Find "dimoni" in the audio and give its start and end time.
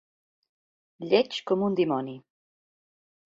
1.81-2.17